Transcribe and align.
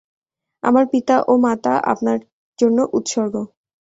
আমার 0.63 0.85
পিতা 0.91 1.15
ও 1.27 1.43
মাতা 1.43 1.73
আপনার 1.93 2.17
জন্য 2.59 2.77
উৎসর্গ! 2.97 3.35